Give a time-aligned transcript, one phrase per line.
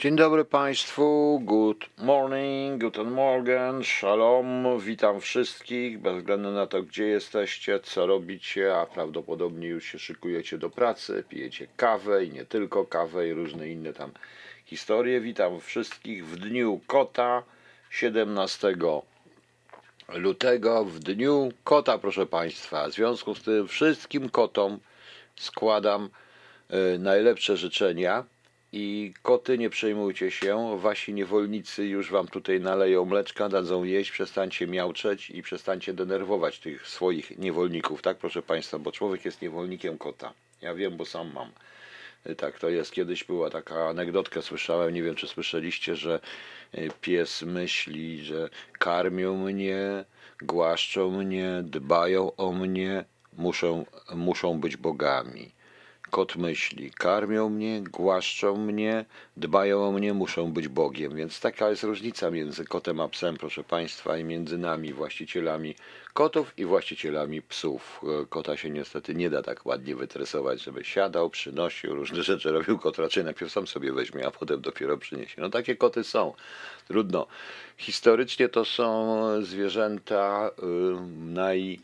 [0.00, 7.06] Dzień dobry Państwu, good morning, guten Morgen, shalom, witam wszystkich, bez względu na to, gdzie
[7.06, 12.84] jesteście, co robicie, a prawdopodobnie już się szykujecie do pracy, pijecie kawę i nie tylko
[12.84, 14.10] kawę i różne inne tam
[14.66, 15.20] historie.
[15.20, 17.42] Witam wszystkich w dniu kota
[17.90, 18.74] 17
[20.08, 22.88] lutego, w dniu kota, proszę Państwa.
[22.88, 24.78] W związku z tym wszystkim kotom
[25.36, 26.10] składam
[26.94, 28.24] y, najlepsze życzenia.
[28.72, 34.66] I koty, nie przejmujcie się, wasi niewolnicy już wam tutaj naleją mleczka, dadzą jeść, przestańcie
[34.66, 40.32] miauczeć i przestańcie denerwować tych swoich niewolników, tak proszę Państwa, bo człowiek jest niewolnikiem kota.
[40.62, 41.50] Ja wiem, bo sam mam.
[42.36, 42.92] Tak, to jest.
[42.92, 46.20] Kiedyś była taka anegdotkę, słyszałem, nie wiem czy słyszeliście, że
[46.74, 50.04] y, pies myśli, że karmią mnie,
[50.42, 55.52] głaszczą mnie, dbają o mnie, muszą, muszą być bogami.
[56.10, 59.04] Kot myśli, karmią mnie, głaszczą mnie,
[59.36, 61.16] dbają o mnie, muszą być Bogiem.
[61.16, 65.74] Więc taka jest różnica między kotem a psem, proszę Państwa, i między nami, właścicielami
[66.12, 68.00] kotów i właścicielami psów.
[68.28, 72.78] Kota się niestety nie da tak ładnie wytresować, żeby siadał, przynosił, różne rzeczy robił.
[72.78, 75.40] Kot raczej najpierw sam sobie weźmie, a potem dopiero przyniesie.
[75.40, 76.34] No takie koty są.
[76.88, 77.26] Trudno.
[77.76, 81.80] Historycznie to są zwierzęta yy, naj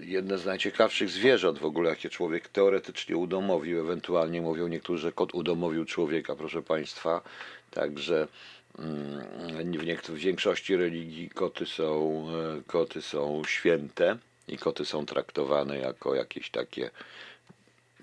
[0.00, 3.80] jedne z najciekawszych zwierząt w ogóle, jakie człowiek teoretycznie udomowił.
[3.80, 7.20] Ewentualnie mówią niektórzy, że kot udomowił człowieka, proszę Państwa.
[7.70, 8.28] Także
[8.78, 12.26] mm, w, w większości religii koty są,
[12.58, 16.90] e, koty są święte i koty są traktowane jako jakieś takie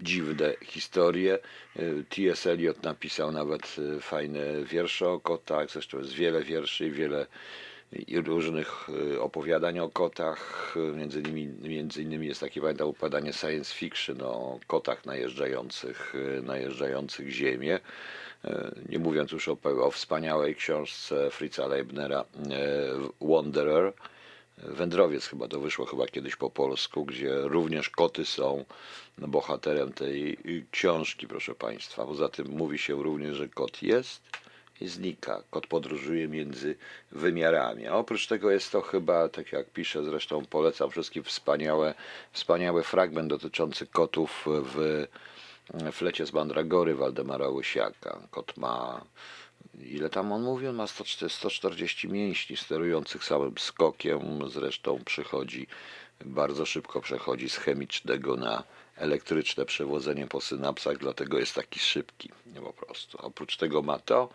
[0.01, 1.39] dziwne historie.
[1.75, 2.47] E, T.S.
[2.47, 7.27] Eliot napisał nawet e, fajne wiersze o kotach, zresztą jest wiele wierszy i wiele
[7.91, 10.73] i różnych y, opowiadań o kotach.
[10.95, 17.29] Między innymi, między innymi jest takie pamiętam opowiadanie science fiction o kotach najeżdżających, y, najeżdżających
[17.31, 17.79] ziemię.
[18.45, 18.49] Y,
[18.89, 22.25] nie mówiąc już o, o wspaniałej książce Fritza Leibnera
[23.21, 23.93] Wanderer.
[24.57, 28.65] Wędrowiec chyba to wyszło chyba kiedyś po polsku, gdzie również koty są
[29.17, 30.37] bohaterem tej
[30.71, 32.05] książki, proszę Państwa.
[32.05, 34.21] Poza tym mówi się również, że kot jest
[34.87, 35.43] znika.
[35.51, 36.75] Kot podróżuje między
[37.11, 37.87] wymiarami.
[37.87, 41.93] A oprócz tego jest to chyba, tak jak piszę, zresztą polecam wszystkim wspaniałe,
[42.31, 45.07] wspaniały fragment dotyczący kotów w
[45.91, 48.27] flecie z Mandragory Waldemara Łysiaka.
[48.31, 49.01] Kot ma
[49.79, 50.73] ile tam on mówił?
[50.73, 54.49] Ma 140 mięśni sterujących całym skokiem.
[54.49, 55.67] Zresztą przychodzi,
[56.25, 58.63] bardzo szybko przechodzi z chemicznego na
[59.01, 62.31] elektryczne przewodzenie po synapsach, dlatego jest taki szybki
[62.63, 63.17] po prostu.
[63.21, 64.29] Oprócz tego ma to,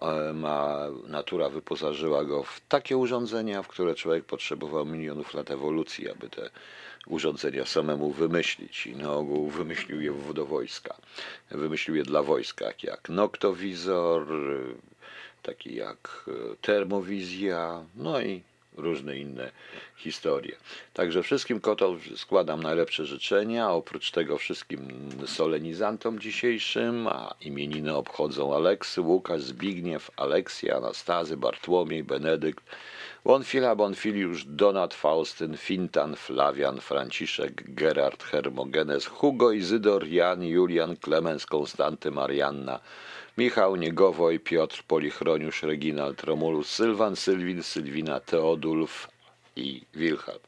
[0.00, 6.10] e, ma, natura wyposażyła go w takie urządzenia, w które człowiek potrzebował milionów lat ewolucji,
[6.10, 6.50] aby te
[7.06, 10.96] urządzenia samemu wymyślić i na ogół wymyślił je do wojska.
[11.50, 14.26] Wymyślił je dla wojska, jak noktowizor,
[15.42, 18.42] taki jak e, termowizja, no i
[18.78, 19.50] różne inne
[19.96, 20.56] historie.
[20.94, 23.70] Także wszystkim kotom składam najlepsze życzenia.
[23.70, 24.88] Oprócz tego wszystkim
[25.26, 32.64] solenizantom dzisiejszym, a imieniny obchodzą Aleksy, Łukasz, Zbigniew, Aleksja, Anastazy, Bartłomiej, Benedykt,
[33.24, 42.10] Bonfila, Bonfiliusz, Donat, Faustyn, Fintan, Flawian, Franciszek, Gerard, Hermogenes, Hugo, Izydor, Jan, Julian, Klemens, Konstanty,
[42.10, 42.80] Marianna,
[43.38, 49.08] Michał, Niegowoj, Piotr, Polichroniusz, Reginald, Romulus, Sylwan, Sylwin, Sylwina, Teodulf
[49.56, 50.40] i Wilhelm.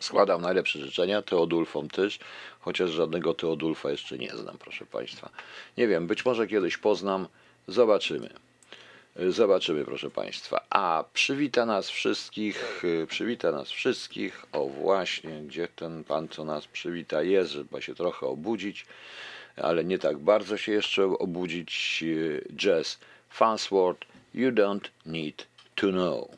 [0.00, 2.18] Składam najlepsze życzenia Teodulfom też,
[2.60, 5.30] chociaż żadnego Teodulfa jeszcze nie znam, proszę Państwa.
[5.78, 7.26] Nie wiem, być może kiedyś poznam,
[7.68, 8.45] zobaczymy.
[9.28, 10.64] Zobaczymy, proszę Państwa.
[10.70, 14.46] A przywita nas wszystkich, przywita nas wszystkich.
[14.52, 18.86] O właśnie, gdzie ten pan, co nas przywita, jest, żeby się trochę obudzić
[19.62, 22.04] ale nie tak bardzo się jeszcze obudzić.
[22.56, 22.98] Jazz
[23.30, 26.28] Farnsworth, You Don't Need to Know.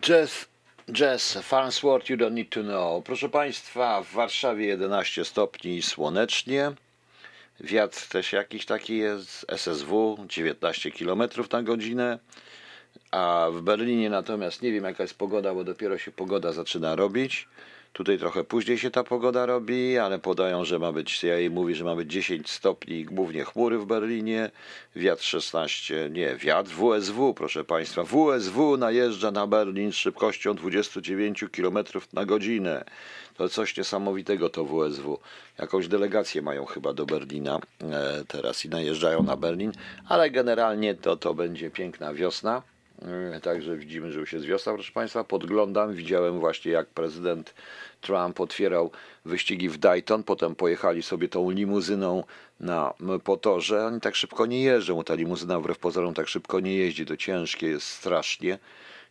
[0.00, 0.46] Jazz,
[0.92, 3.04] jazz Farnsworth, You Don't Need to Know.
[3.04, 6.72] Proszę Państwa, w Warszawie 11 stopni słonecznie.
[7.60, 11.22] Wiatr też jakiś taki jest, SSW 19 km
[11.52, 12.18] na godzinę.
[13.10, 17.48] A w Berlinie natomiast nie wiem jaka jest pogoda, bo dopiero się pogoda zaczyna robić.
[17.94, 21.84] Tutaj trochę później się ta pogoda robi, ale podają, że ma być, CIA mówi, że
[21.84, 24.50] ma być 10 stopni, głównie chmury w Berlinie,
[24.96, 28.02] wiatr 16, nie, wiatr WSW, proszę Państwa.
[28.04, 31.78] WSW najeżdża na Berlin z szybkością 29 km
[32.12, 32.84] na godzinę.
[33.36, 35.18] To coś niesamowitego to WSW.
[35.58, 39.72] Jakąś delegację mają chyba do Berlina e, teraz i najeżdżają na Berlin,
[40.08, 42.62] ale generalnie to, to będzie piękna wiosna.
[43.34, 45.24] E, Także widzimy, że już jest wiosna, proszę Państwa.
[45.24, 47.54] Podglądam, widziałem właśnie jak prezydent
[48.00, 48.90] Trump otwierał
[49.24, 52.24] wyścigi w Dayton, potem pojechali sobie tą limuzyną
[52.60, 53.86] na m, po torze.
[53.86, 57.66] Oni tak szybko nie jeżdżą, ta limuzyna wbrew pozorom tak szybko nie jeździ, to ciężkie
[57.66, 58.58] jest strasznie.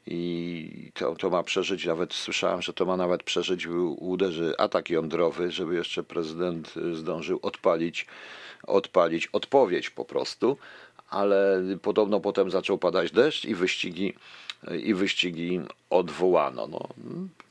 [0.07, 3.67] I to, to ma przeżyć, nawet słyszałem, że to ma nawet przeżyć,
[3.97, 8.05] uderzy atak jądrowy, żeby jeszcze prezydent y, zdążył odpalić,
[8.67, 10.57] odpalić odpowiedź po prostu
[11.13, 14.13] ale podobno potem zaczął padać deszcz i wyścigi,
[14.83, 16.67] i wyścigi odwołano.
[16.67, 16.87] No,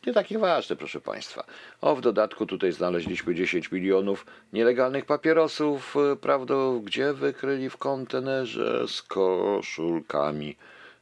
[0.06, 1.44] nie takie ważne, proszę Państwa.
[1.80, 6.54] O, w dodatku tutaj znaleźliśmy 10 milionów nielegalnych papierosów, e, prawda,
[6.84, 10.56] gdzie wykryli w kontenerze z koszulkami,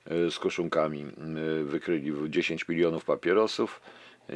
[0.06, 3.80] z koszunkami e, wykryli 10 milionów papierosów.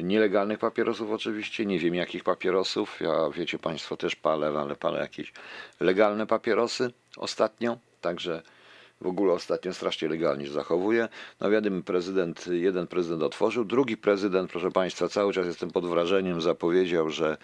[0.03, 3.01] Nielegalnych papierosów oczywiście, nie wiem jakich papierosów.
[3.01, 5.33] Ja wiecie Państwo też palę, ale palę jakieś
[5.79, 7.77] legalne papierosy ostatnio.
[8.01, 8.41] Także
[9.01, 11.07] w ogóle ostatnio strasznie legalnie się zachowuje.
[11.39, 16.41] No wiadomo, prezydent, jeden prezydent otworzył, drugi prezydent, proszę Państwa, cały czas jestem pod wrażeniem,
[16.41, 17.37] zapowiedział, że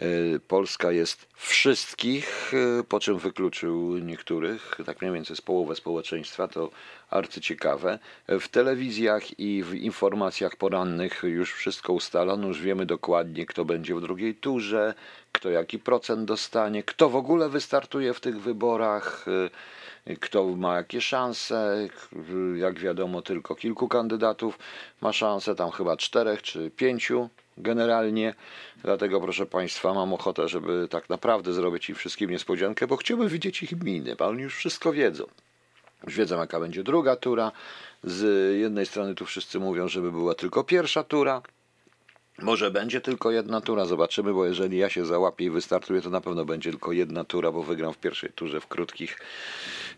[0.00, 6.48] y, Polska jest wszystkich, y, po czym wykluczył niektórych, tak mniej więcej z połowę społeczeństwa,
[6.48, 6.70] to
[7.10, 7.98] arcyciekawe.
[8.28, 14.00] W telewizjach i w informacjach porannych już wszystko ustalono, już wiemy dokładnie, kto będzie w
[14.00, 14.94] drugiej turze,
[15.32, 19.26] kto jaki procent dostanie, kto w ogóle wystartuje w tych wyborach.
[20.20, 21.88] Kto ma jakie szanse.
[22.54, 24.58] Jak wiadomo, tylko kilku kandydatów
[25.00, 28.34] ma szansę, tam chyba czterech czy pięciu generalnie.
[28.82, 33.62] Dlatego, proszę Państwa, mam ochotę, żeby tak naprawdę zrobić im wszystkim niespodziankę, bo chciałbym widzieć
[33.62, 35.24] ich miny, bo oni już wszystko wiedzą.
[36.04, 37.52] Już wiedzą, jaka będzie druga tura.
[38.04, 41.42] Z jednej strony tu wszyscy mówią, żeby była tylko pierwsza tura.
[42.42, 46.20] Może będzie tylko jedna tura, zobaczymy, bo jeżeli ja się załapię i wystartuję, to na
[46.20, 49.18] pewno będzie tylko jedna tura, bo wygram w pierwszej turze w krótkich,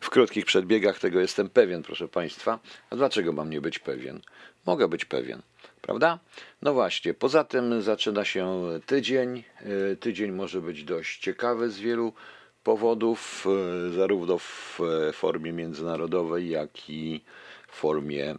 [0.01, 2.59] w krótkich przedbiegach, tego jestem pewien, proszę Państwa.
[2.91, 4.21] A dlaczego mam nie być pewien?
[4.67, 5.43] Mogę być pewien,
[5.83, 6.19] prawda?
[6.63, 9.45] No właśnie, poza tym zaczyna się tydzień.
[9.65, 12.13] Yy, Tydzień może być dość ciekawy z wielu
[12.65, 13.47] powodów,
[13.85, 17.21] yy, zarówno w e, formie międzynarodowej, jak i
[17.69, 18.35] w formie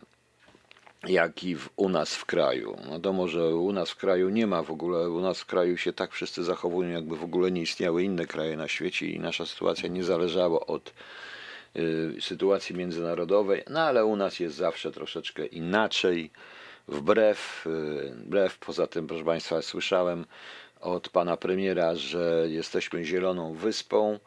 [1.08, 2.78] jak i w, u nas w kraju.
[2.92, 5.94] Wiadomo, że u nas w kraju nie ma w ogóle, u nas w kraju się
[5.94, 9.90] tak wszyscy zachowują, jakby w ogóle nie istniały inne kraje na świecie i nasza sytuacja
[9.90, 10.94] nie zależała od
[12.20, 16.32] sytuacji międzynarodowej, no ale u nas jest zawsze troszeczkę inaczej,
[16.88, 20.26] wbrew, y, wbrew, poza tym, proszę Państwa, słyszałem
[20.82, 24.20] od pana premiera, że jesteśmy zieloną wyspą,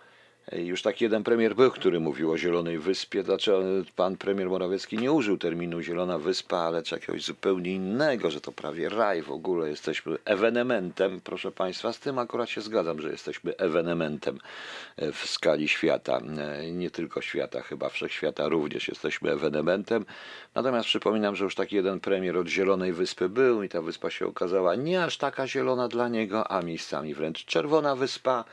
[0.52, 3.22] już taki jeden premier był, który mówił o Zielonej Wyspie.
[3.22, 3.62] Dlaczego
[3.96, 8.88] pan premier Morawiecki nie użył terminu Zielona Wyspa, ale czegoś zupełnie innego, że to prawie
[8.88, 9.68] raj w ogóle.
[9.68, 11.92] Jesteśmy ewenementem, proszę państwa.
[11.92, 14.38] Z tym akurat się zgadzam, że jesteśmy ewenementem
[15.12, 16.20] w skali świata.
[16.72, 20.04] Nie tylko świata, chyba wszechświata również jesteśmy ewenementem.
[20.54, 24.26] Natomiast przypominam, że już taki jeden premier od Zielonej Wyspy był i ta wyspa się
[24.26, 28.44] okazała nie aż taka zielona dla niego, a miejscami wręcz czerwona wyspa.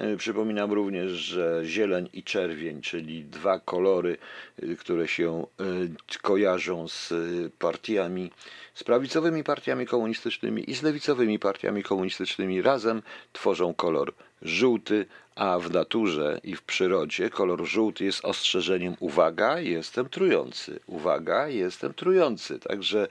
[0.00, 4.16] E, Przypominam również, że zieleń i czerwień, czyli dwa kolory,
[4.62, 7.12] y, które się y, kojarzą z
[7.58, 8.30] partiami,
[8.74, 13.02] z prawicowymi partiami komunistycznymi i z lewicowymi partiami komunistycznymi, razem
[13.32, 15.06] tworzą kolor żółty,
[15.40, 20.80] a w naturze i w przyrodzie kolor żółty jest ostrzeżeniem uwaga, jestem trujący.
[20.86, 22.58] Uwaga, jestem trujący.
[22.58, 23.08] Także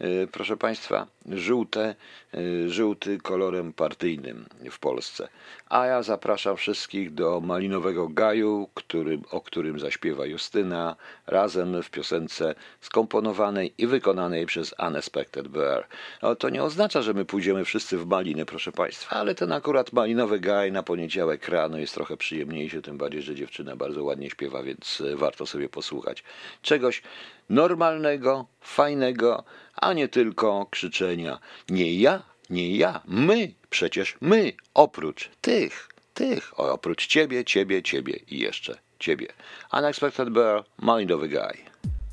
[0.00, 1.94] y, proszę Państwa, żółte,
[2.34, 5.28] y, żółty kolorem partyjnym w Polsce.
[5.68, 12.54] A ja zapraszam wszystkich do Malinowego Gaju, którym, o którym zaśpiewa Justyna, razem w piosence
[12.80, 15.86] skomponowanej i wykonanej przez Unexpected Bear.
[16.22, 19.92] No, to nie oznacza, że my pójdziemy wszyscy w maliny, proszę Państwa, ale ten akurat
[19.92, 24.62] Malinowy Gaj na poniedziałek rano jest trochę przyjemniejszy, tym bardziej, że dziewczyna bardzo ładnie śpiewa,
[24.62, 26.24] więc e, warto sobie posłuchać
[26.62, 27.02] czegoś
[27.48, 29.44] normalnego, fajnego,
[29.74, 37.06] a nie tylko krzyczenia nie ja, nie ja, my, przecież my, oprócz tych, tych, oprócz
[37.06, 39.26] ciebie, ciebie, ciebie i jeszcze ciebie.
[39.72, 41.58] Unexpected Bear, Malinowy Guy.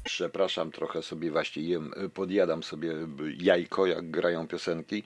[0.03, 2.93] Przepraszam, trochę sobie właśnie jem, podjadam sobie
[3.37, 5.03] jajko, jak grają piosenki.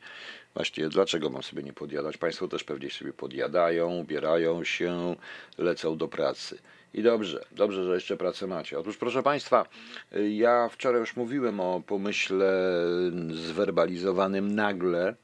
[0.60, 2.18] Właśnie dlaczego mam sobie nie podjadać?
[2.18, 5.16] Państwo też pewnie sobie podjadają, ubierają się,
[5.58, 6.58] lecą do pracy.
[6.94, 8.80] I dobrze, dobrze, że jeszcze pracę macie.
[8.80, 9.66] Otóż, proszę Państwa,
[10.30, 12.72] ja wczoraj już mówiłem o pomyśle
[13.32, 15.16] zwerbalizowanym nagle,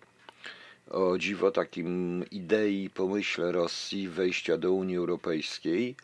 [0.89, 5.96] o dziwo takim idei, pomyśle Rosji wejścia do Unii Europejskiej.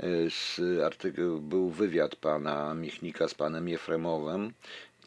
[0.00, 4.52] E, z artykuł, był wywiad pana Michnika z panem Jefremowem.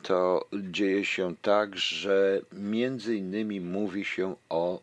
[0.01, 4.79] To dzieje się tak, że między innymi mówi się o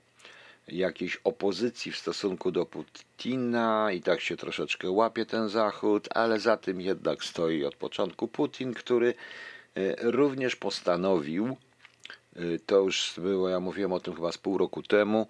[0.69, 6.57] jakiejś opozycji w stosunku do Putina i tak się troszeczkę łapie ten Zachód, ale za
[6.57, 9.15] tym jednak stoi od początku Putin, który
[9.75, 11.57] e, również postanowił,
[12.37, 15.27] e, to już było, ja mówiłem o tym chyba z pół roku temu,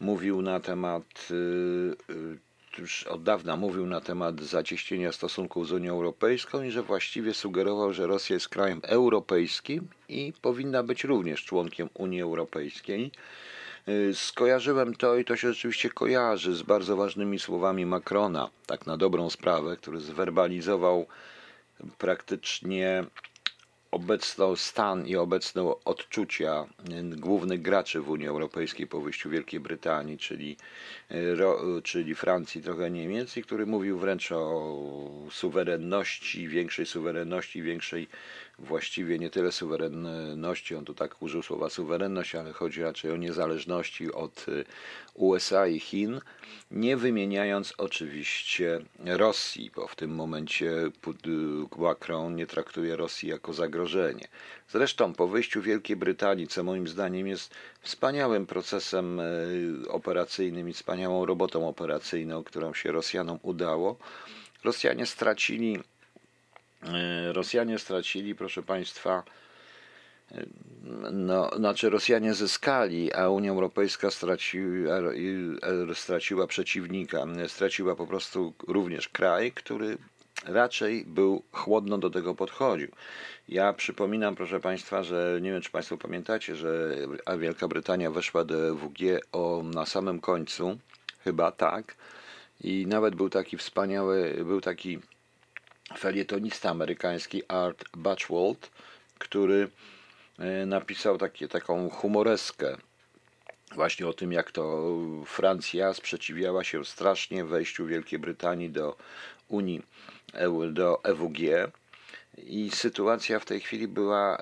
[0.00, 2.45] mówił na temat, e,
[2.78, 7.92] już od dawna mówił na temat zacieśnienia stosunków z Unią Europejską i że właściwie sugerował,
[7.92, 13.10] że Rosja jest krajem europejskim i powinna być również członkiem Unii Europejskiej.
[13.88, 18.96] Y, skojarzyłem to i to się rzeczywiście kojarzy z bardzo ważnymi słowami Macrona, tak na
[18.96, 21.06] dobrą sprawę, który zwerbalizował
[21.98, 23.04] praktycznie
[23.90, 26.66] obecny stan i obecne odczucia
[27.16, 30.56] głównych graczy w Unii Europejskiej po wyjściu Wielkiej Brytanii, czyli,
[31.10, 34.76] y, czyli Francji, trochę Niemiec, i który mówił wręcz o
[35.30, 38.08] suwerenności, większej suwerenności, większej
[38.58, 44.12] właściwie nie tyle suwerenności, on tu tak użył słowa suwerenność, ale chodzi raczej o niezależności
[44.12, 44.64] od y,
[45.14, 46.20] USA i Chin,
[46.70, 50.92] nie wymieniając oczywiście Rosji, bo w tym momencie y,
[51.78, 54.28] Macron nie traktuje Rosji jako zagrożenie.
[54.68, 61.26] Zresztą po wyjściu Wielkiej Brytanii, co moim zdaniem jest wspaniałym procesem y, operacyjnym i wspaniałą
[61.26, 63.96] robotą operacyjną, którą się Rosjanom udało,
[64.64, 65.78] Rosjanie stracili
[67.32, 69.22] Rosjanie stracili, proszę Państwa,
[70.32, 70.46] e,
[71.12, 74.98] no, znaczy Rosjanie zyskali, a Unia Europejska straciła,
[75.90, 79.98] e, straciła przeciwnika, straciła po prostu również kraj, który
[80.44, 82.88] raczej był chłodno do tego podchodził.
[83.48, 86.96] Ja przypominam, proszę Państwa, że nie wiem, czy Państwo pamiętacie, że
[87.38, 88.98] Wielka Brytania weszła do EWG
[89.32, 90.78] o, na samym końcu,
[91.24, 91.96] chyba tak,
[92.60, 94.98] i nawet był taki wspaniały, był taki
[95.98, 98.70] felietonista amerykański Art Bachwald,
[99.18, 99.68] który
[100.38, 102.76] e, napisał takie, taką humoreskę
[103.74, 104.92] właśnie o tym, jak to
[105.26, 108.96] Francja sprzeciwiała się strasznie wejściu Wielkiej Brytanii do
[109.48, 109.82] Unii,
[110.72, 111.38] do EWG.
[112.38, 114.38] I sytuacja w tej chwili była,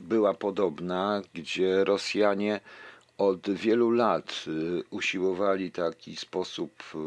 [0.00, 2.60] była podobna, gdzie Rosjanie
[3.18, 6.98] od wielu lat y, usiłowali taki sposób y,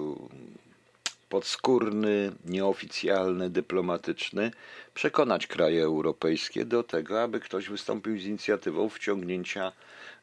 [1.35, 4.51] podskórny, nieoficjalny, dyplomatyczny,
[4.93, 9.71] przekonać kraje europejskie do tego, aby ktoś wystąpił z inicjatywą wciągnięcia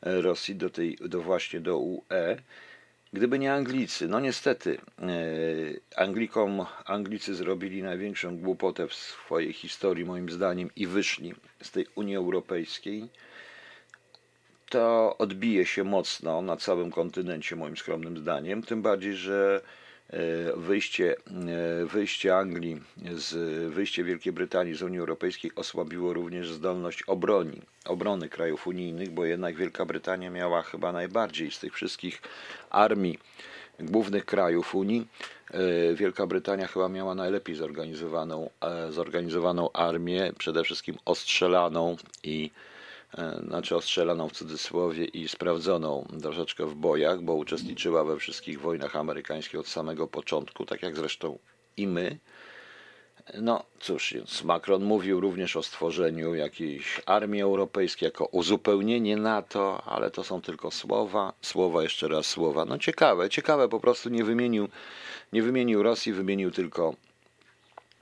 [0.03, 2.37] e, Rosji do, tej, do właśnie do UE.
[3.13, 5.05] Gdyby nie Anglicy, no niestety, e,
[5.97, 12.17] Anglikom, Anglicy zrobili największą głupotę w swojej historii, moim zdaniem, i wyszli z tej Unii
[12.17, 13.09] Europejskiej.
[14.71, 18.63] To odbije się mocno na całym kontynencie, moim skromnym zdaniem.
[18.63, 19.61] Tym bardziej, że
[20.57, 21.17] wyjście,
[21.83, 22.83] e, wyjście Anglii,
[23.15, 23.35] z,
[23.73, 29.57] wyjście Wielkiej Brytanii z Unii Europejskiej osłabiło również zdolność obroni, obrony krajów unijnych, bo jednak
[29.57, 32.23] Wielka Brytania miała chyba najbardziej z tych wszystkich
[32.71, 33.19] armii
[33.81, 35.09] głównych krajów Unii.
[35.51, 38.51] E, Wielka Brytania chyba miała najlepiej zorganizowaną,
[38.91, 42.72] zorganizowaną armię, przede wszystkim ostrzelaną i E,
[43.47, 49.61] znaczy ostrzelaną w cudzysłowie i sprawdzoną troszeczkę w bojach, bo uczestniczyła we wszystkich wojnach amerykańskich
[49.61, 51.39] od samego początku, tak jak zresztą
[51.77, 52.19] i my.
[53.41, 60.11] No cóż, więc Macron mówił również o stworzeniu jakiejś armii europejskiej jako uzupełnienie NATO, ale
[60.11, 62.65] to są tylko słowa, słowa, jeszcze raz słowa.
[62.65, 64.69] No ciekawe, ciekawe, po prostu nie wymienił,
[65.33, 66.95] nie wymienił Rosji, wymienił tylko,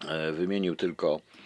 [0.08, 1.39] e, wymienił tylko E,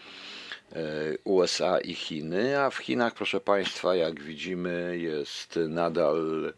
[1.25, 6.53] USA i Chiny, a w Chinach, proszę Państwa, jak widzimy, jest nadal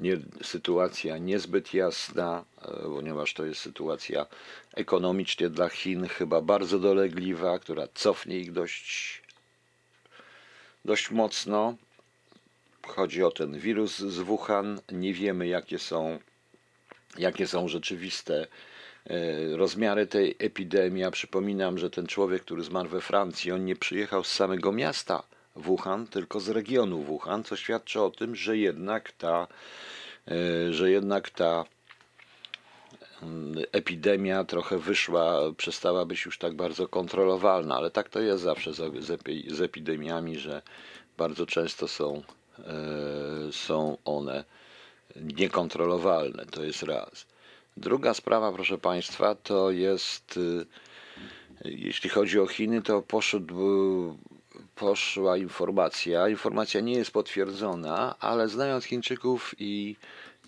[0.00, 4.26] nie, sytuacja niezbyt jasna, e, ponieważ to jest sytuacja
[4.74, 9.22] ekonomicznie dla Chin chyba bardzo dolegliwa, która cofnie ich dość,
[10.84, 11.76] dość mocno.
[12.86, 14.80] Chodzi o ten wirus z Wuhan.
[14.92, 16.18] Nie wiemy, jakie są,
[17.18, 18.69] jakie są rzeczywiste E,
[19.56, 21.02] rozmiary tej epidemii.
[21.02, 25.22] Ja przypominam, że ten człowiek, który zmarł we Francji, on nie przyjechał z samego miasta
[25.56, 29.46] Wuhan, tylko z regionu Wuhan, co świadczy o tym, że jednak ta,
[30.28, 31.64] e, że jednak ta
[33.22, 38.72] mm, epidemia trochę wyszła, przestała być już tak bardzo kontrolowalna, ale tak to jest zawsze
[39.48, 40.62] z epidemiami, że
[41.18, 42.22] bardzo często są,
[42.58, 44.44] e, są one
[45.16, 46.46] niekontrolowalne.
[46.46, 47.26] To jest raz.
[47.76, 50.66] Druga sprawa, proszę Państwa, to jest, y,
[51.64, 53.56] jeśli chodzi o Chiny, to poszedł,
[54.74, 56.28] poszła informacja.
[56.28, 59.96] Informacja nie jest potwierdzona, ale znając Chińczyków i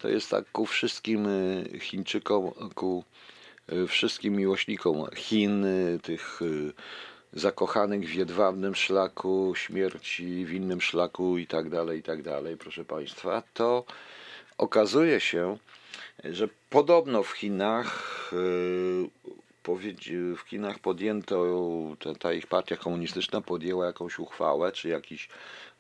[0.00, 3.05] to jest tak ku wszystkim y, Chińczykom, ku
[3.73, 6.73] y, wszystkim miłośnikom Chin, y, tych y,
[7.33, 12.85] zakochanych w jedwabnym szlaku śmierci, w innym szlaku i tak dalej, i tak dalej, proszę
[12.85, 13.85] Państwa, to
[14.59, 15.59] okazuje się,
[16.25, 18.12] że podobno w Chinach
[19.62, 21.47] powiedzi- w Chinach podjęto,
[22.19, 25.29] ta, ich partia komunistyczna podjęła jakąś uchwałę, czy jakieś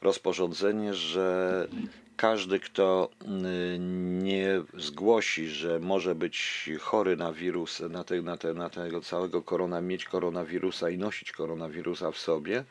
[0.02, 1.68] rozporządzenie, że
[2.16, 3.78] każdy, kto y,
[4.22, 9.42] nie zgłosi, że może być chory na wirus, na, te, na, te, na tego całego
[9.42, 12.64] korona, mieć koronawirusa i nosić koronawirusa w sobie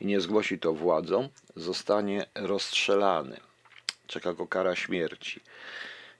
[0.00, 3.40] i nie zgłosi to władzom, zostanie rozstrzelany.
[4.06, 5.40] Czeka go kara śmierci.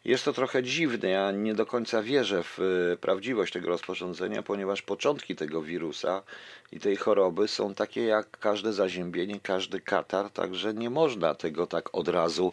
[0.04, 1.08] Jest to trochę dziwne.
[1.08, 2.58] Ja nie do końca wierzę w
[2.92, 6.22] e, prawdziwość tego rozporządzenia, ponieważ początki tego wirusa
[6.72, 11.94] i tej choroby są takie jak każde zaziębienie, każdy katar, także nie można tego tak
[11.94, 12.52] od razu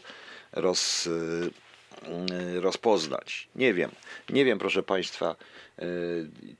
[0.52, 3.50] roz, e, rozpoznać.
[3.56, 3.92] Nie wiem.
[4.30, 5.36] Nie wiem, proszę Państwa,
[5.80, 5.86] e,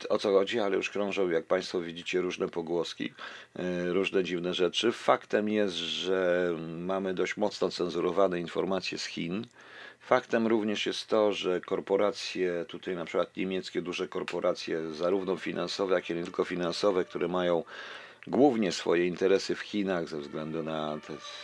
[0.10, 3.14] o co chodzi, ale już krążą, jak Państwo widzicie, różne pogłoski,
[3.86, 4.92] różne dziwne rzeczy.
[4.92, 9.48] Faktem jest, że mamy dość mocno cenzurowane informacje z Chin.
[10.08, 16.10] Faktem również jest to, że korporacje, tutaj na przykład niemieckie duże korporacje, zarówno finansowe, jak
[16.10, 17.64] i nie tylko finansowe, które mają
[18.28, 20.98] głównie swoje interesy w Chinach ze względu na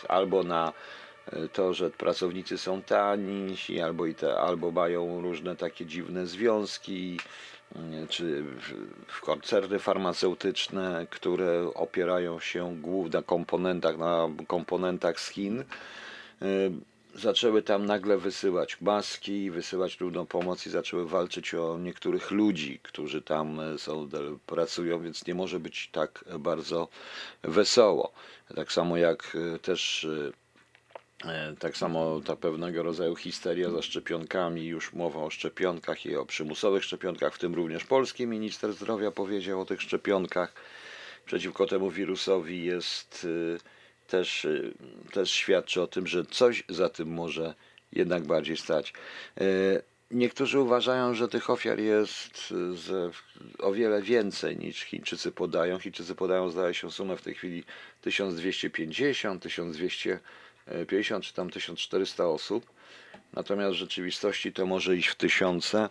[0.07, 0.73] albo na
[1.25, 7.19] e, to, że pracownicy są tani, albo, i te, albo mają różne takie dziwne związki,
[7.75, 8.43] mm, czy
[9.21, 15.63] koncerny farmaceutyczne, które opierają się głównie na komponentach, na komponentach z Chin.
[17.15, 23.21] Zaczęły tam nagle wysyłać maski, wysyłać trudną pomoc i zaczęły walczyć o niektórych ludzi, którzy
[23.21, 26.87] tam e, są, de- pracują, więc nie może być tak bardzo
[27.43, 28.11] wesoło.
[28.55, 30.07] Tak samo jak e, też
[31.25, 36.15] e, e, tak samo ta pewnego rodzaju histeria za szczepionkami, już mowa o szczepionkach i
[36.15, 40.53] o przymusowych szczepionkach, w tym również polski minister zdrowia powiedział o tych szczepionkach
[41.25, 43.27] przeciwko temu wirusowi jest
[44.13, 44.73] też, y,
[45.11, 47.53] też świadczy o tym, że coś za tym może
[47.91, 48.93] jednak bardziej stać.
[49.41, 52.53] Y, Niektórzy uważają, że tych ofiar jest
[53.59, 55.79] y, o wiele więcej niż Chińczycy podają.
[55.79, 57.63] Chińczycy podają, zdaje się, sumę w tej chwili
[58.01, 62.65] 1250, 1250 czy tam 1400 osób.
[63.33, 65.89] Natomiast w rzeczywistości to może iść w tysiące.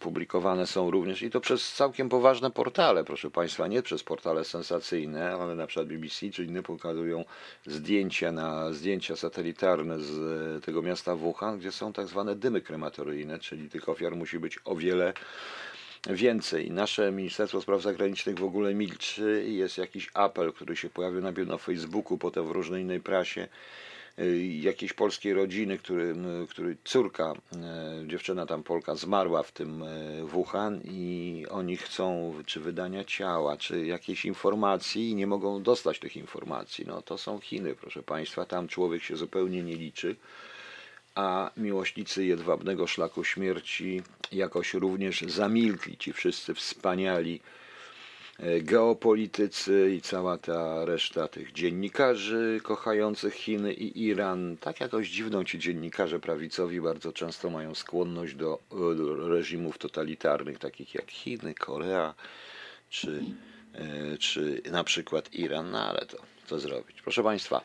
[0.00, 5.32] Publikowane są również i to przez całkiem poważne portale, proszę Państwa, nie przez portale sensacyjne,
[5.34, 7.24] ale na przykład BBC czy inne pokazują
[7.66, 10.10] zdjęcia na zdjęcia satelitarne z
[10.56, 14.58] e, tego miasta Wuhan, gdzie są tak zwane dymy krematoryjne, czyli tych ofiar musi być
[14.64, 15.12] o wiele
[16.10, 16.70] więcej.
[16.70, 21.48] Nasze Ministerstwo Spraw Zagranicznych w ogóle milczy i jest jakiś apel, który się pojawił najpierw
[21.48, 23.48] na Facebooku, potem w różnej innej prasie
[24.60, 26.14] jakiejś polskiej rodziny, który,
[26.50, 32.60] który córka, e, dziewczyna tam Polka zmarła w tym e, Wuhan i oni chcą czy
[32.60, 36.84] wydania ciała, czy jakiejś informacji i nie mogą dostać tych informacji.
[36.86, 40.16] No to są Chiny, proszę Państwa, tam człowiek się zupełnie nie liczy
[41.14, 45.96] a miłośnicy jedwabnego szlaku śmierci jakoś również zamilkli.
[45.96, 47.40] Ci wszyscy wspaniali
[48.62, 54.56] geopolitycy i cała ta reszta tych dziennikarzy kochających Chiny i Iran.
[54.60, 60.94] Tak jakoś dziwną ci dziennikarze prawicowi bardzo często mają skłonność do e, reżimów totalitarnych, takich
[60.94, 62.14] jak Chiny, Korea
[62.90, 63.24] czy,
[63.74, 67.02] e, czy na przykład Iran, no ale to co zrobić.
[67.02, 67.62] Proszę Państwa,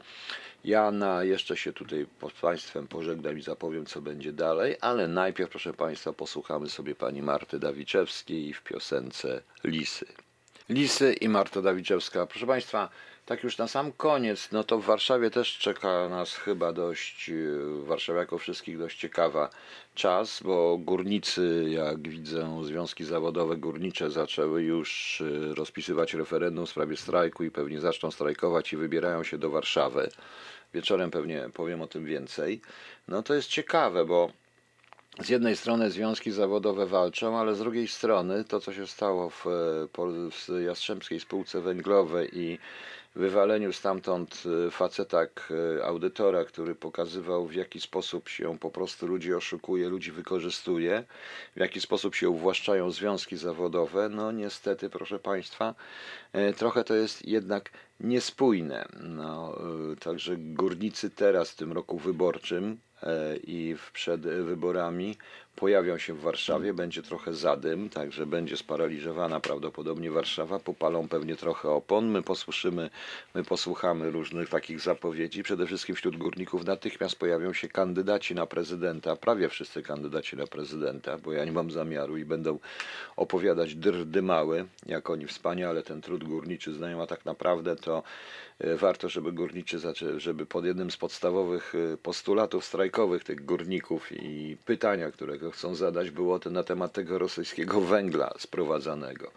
[0.64, 2.06] ja na, jeszcze się tutaj
[2.38, 7.22] z Państwem pożegnam i zapowiem, co będzie dalej, ale najpierw, proszę Państwa, posłuchamy sobie pani
[7.22, 10.06] Marty Dawiczewskiej w piosence Lisy.
[10.70, 12.26] Lisy i Marta Dawiczewska.
[12.26, 12.90] Proszę Państwa,
[13.26, 17.86] tak już na sam koniec, no to w Warszawie też czeka nas chyba dość, w
[17.86, 19.50] Warszawie jako wszystkich dość ciekawa
[19.96, 26.98] czas, bo górnicy, jak widzę, związki zawodowe górnicze zaczęły już yy, rozpisywać referendum w sprawie
[26.98, 30.10] strajku i pewnie zaczną strajkować i wybierają się do Warszawy.
[30.74, 32.62] Wieczorem pewnie powiem o tym więcej.
[33.08, 34.32] No to jest ciekawe, bo
[35.20, 39.48] z jednej strony związki zawodowe walczą, ale z drugiej strony to, co się stało w,
[39.48, 42.60] e, w Jastrzębskiej Spółce Węglowej i
[43.16, 45.20] wywaleniu stamtąd e, faceta,
[45.84, 51.04] audytora, który pokazywał w jaki sposób się po prostu ludzi oszukuje, ludzi wykorzystuje,
[51.56, 55.76] w jaki sposób się uwłaszczają związki zawodowe, no niestety, proszę Państwa,
[56.34, 58.86] e, trochę to jest jednak niespójne.
[59.04, 59.58] No,
[59.92, 65.18] e, także górnicy teraz w tym roku wyborczym e, i przed wyborami
[65.60, 71.70] pojawią się w Warszawie, będzie trochę zadym, także będzie sparaliżowana prawdopodobnie Warszawa, popalą pewnie trochę
[71.70, 72.90] opon, my posłyszymy
[73.36, 75.44] my posłuchamy różnych takich zapowiedzi.
[75.44, 81.18] Przede wszystkim wśród górników natychmiast pojawią się kandydaci na prezydenta, prawie wszyscy kandydaci na prezydenta,
[81.18, 82.60] bo ja nie mam zamiaru i będą
[83.16, 88.04] opowiadać drdy małe, jak oni wspaniale ten trud górniczy znają, a tak naprawdę to
[88.60, 89.80] e, warto, żeby górniczy,
[90.18, 96.12] żeby pod jednym z podstawowych e, postulatów strajkowych tych górników i pytania, którego chcą zadać,
[96.12, 99.32] było to na temat tego rosyjskiego węgla sprowadzanego.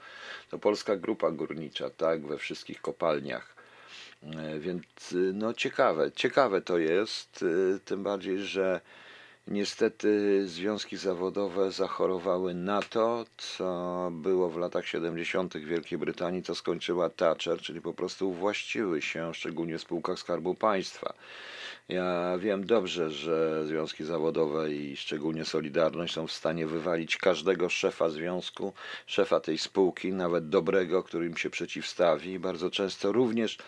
[0.50, 3.54] To polska grupa górnicza, tak, we wszystkich kopalniach.
[4.22, 7.44] E, Więc e, no ciekawe, ciekawe to jest,
[7.74, 8.80] e, tym bardziej, że
[9.46, 15.54] niestety związki zawodowe zachorowały na to, co było w latach 70.
[15.54, 20.54] w Wielkiej Brytanii, co skończyła Thatcher, czyli po prostu uwłaściły się, szczególnie w spółkach Skarbu
[20.54, 21.14] Państwa.
[21.88, 28.08] Ja wiem dobrze, że związki zawodowe i szczególnie Solidarność są w stanie wywalić każdego szefa
[28.10, 28.72] związku,
[29.06, 32.38] szefa tej spółki, nawet dobrego, który im się przeciwstawi.
[32.38, 33.58] Bardzo często również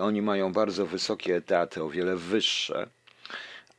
[0.00, 2.86] oni mają bardzo wysokie etaty, o wiele wyższe.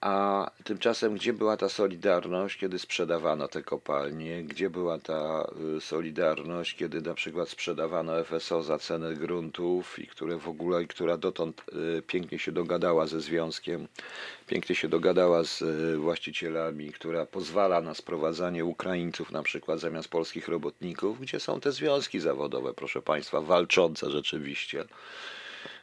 [0.06, 4.44] A tymczasem, gdzie była ta solidarność, kiedy sprzedawano te kopalnie?
[4.44, 10.38] Gdzie była ta y, solidarność, kiedy na przykład sprzedawano FSO za cenę gruntów i które
[10.38, 11.64] w ogóle, która dotąd
[11.98, 13.88] y, pięknie się dogadała ze związkiem,
[14.48, 20.48] pięknie się dogadała z y, właścicielami, która pozwala na sprowadzanie Ukraińców na przykład zamiast polskich
[20.48, 21.22] robotników?
[21.22, 24.86] Gdzie są te związki zawodowe, proszę Państwa, walczące rzeczywiście?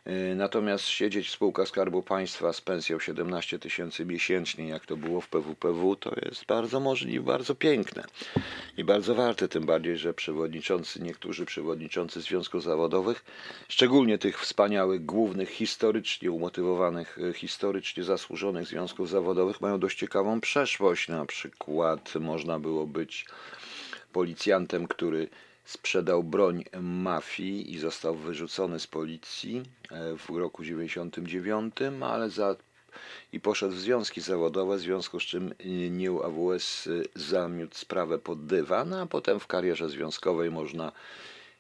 [0.07, 5.21] Y, Natomiast siedzieć w spółkach Skarbu Państwa z pensją 17 tysięcy miesięcznie, jak to było
[5.21, 8.05] w PWPW, to jest bardzo możliwe, bardzo piękne
[8.77, 13.25] i bardzo warte, tym bardziej, że przewodniczący, niektórzy przewodniczący związków zawodowych,
[13.69, 21.09] szczególnie tych wspaniałych, głównych, historycznie umotywowanych, y, historycznie zasłużonych związków zawodowych, mają dość ciekawą przeszłość.
[21.09, 23.27] Na przykład można było być
[24.13, 25.29] policjantem, który
[25.65, 32.57] sprzedał broń mafii i został wyrzucony z policji e, w roku 99, ale za
[33.33, 38.19] i poszedł w związki zawodowe, w związku z czym y, NIU AWS y, zamiótł sprawę
[38.19, 40.93] pod dywan, a potem w karierze związkowej można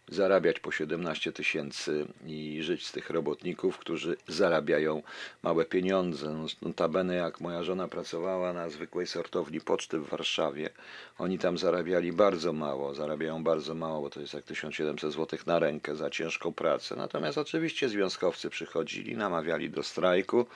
[0.08, 5.02] zarabiać po 17 tysięcy i żyć z tych robotników, którzy zarabiają
[5.42, 6.30] małe pieniądze.
[6.30, 10.70] No, Notabene jak moja żona pracowała na zwykłej sortowni poczty w Warszawie,
[11.18, 15.58] oni tam zarabiali bardzo mało, zarabiają bardzo mało, bo to jest jak 1700 zł na
[15.58, 16.96] rękę za ciężką pracę.
[16.96, 20.46] Natomiast oczywiście związkowcy przychodzili, namawiali do strajku,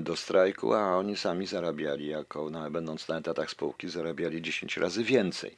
[0.00, 5.04] do strajku, a oni sami zarabiali, jako no, będąc na etatach spółki, zarabiali 10 razy
[5.04, 5.56] więcej.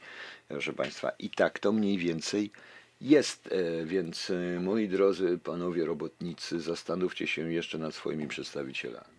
[0.49, 2.51] Proszę Państwa, i tak to mniej więcej
[3.01, 9.16] jest, e, więc e, moi drodzy panowie robotnicy, zastanówcie się jeszcze nad swoimi przedstawicielami.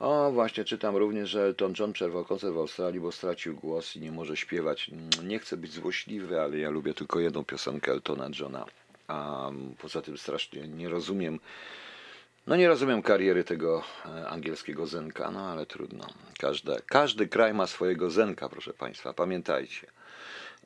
[0.00, 4.00] O, właśnie czytam również, że Elton John przerwał koncert w Australii, bo stracił głos i
[4.00, 4.88] nie może śpiewać.
[4.88, 8.66] Mm, Nie chcę być złośliwy, ale ja lubię tylko jedną piosenkę Eltona Johna.
[9.08, 11.40] A mm, poza tym strasznie nie rozumiem
[12.46, 16.06] no nie rozumiem kariery tego e, angielskiego zenka, no ale trudno.
[16.38, 19.86] Każde, każdy kraj ma swojego zenka, proszę Państwa, pamiętajcie.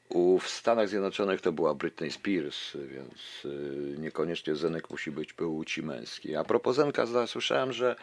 [0.09, 5.83] U, w Stanach Zjednoczonych to była Britney Spears, więc y, niekoniecznie zenek musi być płci
[5.83, 6.37] męskiej.
[6.37, 7.97] A propos zenka, za- słyszałem, że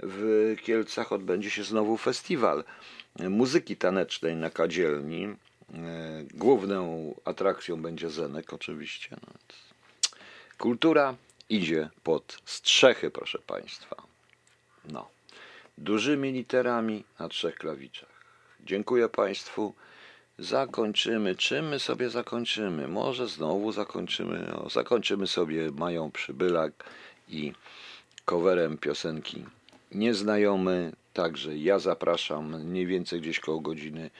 [0.00, 2.64] w Kielcach odbędzie się znowu festiwal
[3.18, 5.24] muzyki tanecznej na kadzielni.
[5.24, 5.36] E,
[6.34, 9.16] Główną atrakcją będzie zenek oczywiście.
[9.26, 9.32] No,
[10.58, 11.14] Kultura
[11.48, 13.96] idzie pod strzechy, proszę Państwa.
[14.84, 15.08] No.
[15.78, 18.24] Dużymi literami na trzech klawiszach.
[18.60, 19.74] Dziękuję Państwu.
[20.38, 21.34] Zakończymy.
[21.34, 22.88] Czym my sobie zakończymy?
[22.88, 24.56] Może znowu zakończymy.
[24.56, 26.84] O, zakończymy sobie Mają Przybylak
[27.28, 27.52] i
[28.24, 29.44] coverem piosenki
[29.92, 30.92] Nieznajomy.
[31.12, 34.10] Także ja zapraszam mniej więcej gdzieś koło godziny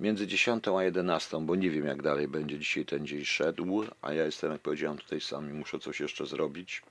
[0.00, 4.12] między 10 a 11, bo nie wiem jak dalej będzie dzisiaj ten dzień szedł, a
[4.12, 6.82] ja jestem, jak powiedziałem, tutaj sam i muszę coś jeszcze zrobić.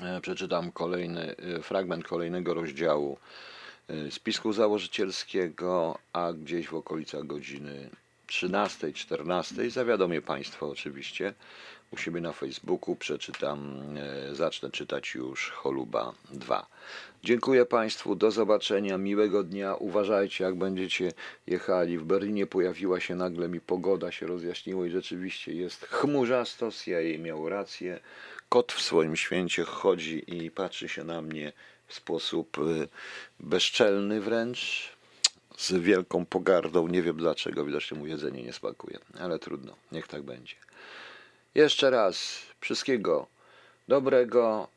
[0.00, 3.18] E, Przeczytam kolejny e, fragment kolejnego rozdziału
[3.88, 7.90] e, spisku założycielskiego, a gdzieś w okolicach godziny
[8.26, 11.34] 13, 14 zawiadomię Państwa oczywiście
[11.90, 12.96] u siebie na Facebooku.
[12.96, 16.66] Przeczytam, e, zacznę czytać już Choluba 2.
[17.24, 19.74] Dziękuję Państwu, do zobaczenia, miłego dnia.
[19.74, 21.12] Uważajcie, jak będziecie
[21.46, 21.98] jechali.
[21.98, 26.70] W Berlinie pojawiła się nagle mi pogoda, się rozjaśniło i rzeczywiście jest chmurzasto.
[26.70, 28.00] CIA miał rację.
[28.48, 31.52] Kot w swoim święcie chodzi i patrzy się na mnie
[31.86, 32.88] w sposób y,
[33.40, 34.92] bezczelny wręcz,
[35.56, 36.88] z wielką pogardą.
[36.88, 40.54] Nie wiem dlaczego, widocznie mu jedzenie nie smakuje, ale trudno, niech tak będzie.
[41.54, 43.26] Jeszcze raz wszystkiego
[43.88, 44.68] dobrego,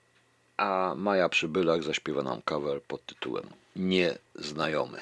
[0.58, 3.44] a Maja Przybylak zaśpiewa nam cover pod tytułem
[3.76, 5.00] Nieznajomy.